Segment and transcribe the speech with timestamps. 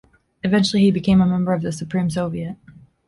[0.43, 2.55] Eventually he became a member of the Supreme Soviet.